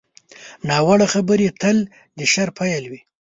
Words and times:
ناوړه 0.69 1.07
خبرې 1.13 1.47
تل 1.61 1.77
د 2.17 2.19
شر 2.31 2.49
پیل 2.57 2.83
وي 2.91 2.99